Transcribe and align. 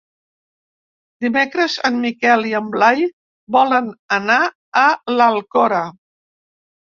Dimecres 1.25 1.73
en 1.89 1.99
Miquel 2.05 2.47
i 2.51 2.55
en 2.59 2.71
Blai 2.75 3.05
volen 3.57 3.91
anar 4.17 4.39
a 4.85 4.85
l'Alcora. 5.19 5.83